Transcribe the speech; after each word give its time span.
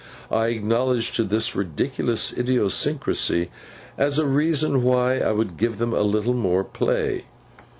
I 0.31 0.47
acknowledge 0.47 1.11
to 1.11 1.23
this 1.23 1.55
ridiculous 1.55 2.33
idiosyncrasy, 2.33 3.51
as 3.99 4.17
a 4.17 4.25
reason 4.25 4.81
why 4.81 5.19
I 5.19 5.31
would 5.31 5.57
give 5.57 5.77
them 5.77 5.93
a 5.93 6.01
little 6.01 6.33
more 6.33 6.63
play. 6.63 7.25